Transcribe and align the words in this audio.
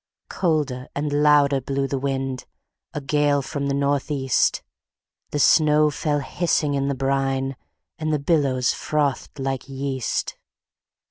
Colder 0.29 0.87
and 0.95 1.13
louder 1.13 1.61
blew 1.61 1.87
the 1.87 1.99
wind, 1.99 2.45
A 2.95 2.99
gale 2.99 3.43
from 3.43 3.67
the 3.67 3.75
Northeast, 3.75 4.63
The 5.29 5.37
snow 5.37 5.91
fell 5.91 6.21
hissing 6.21 6.73
in 6.73 6.87
the 6.87 6.95
brine, 6.95 7.55
And 7.99 8.11
the 8.11 8.17
billows 8.17 8.73
frothed 8.73 9.37
like 9.37 9.69
yeast. 9.69 10.37